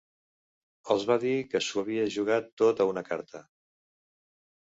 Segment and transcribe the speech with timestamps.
[0.93, 3.45] Els va dir que s'ho havia jugat tot a una carta.